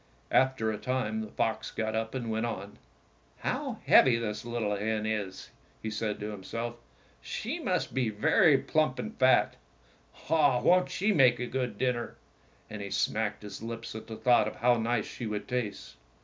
[0.31, 2.79] After a time the fox got up and went on.
[3.41, 6.73] "How heavy this little hen is!" he said to himself.
[7.21, 9.57] "'She must be very plump and fat.
[10.27, 12.15] Ah, won't she make a good dinner!"
[12.67, 15.97] And he smacked his lips at the thought of how nice she would taste.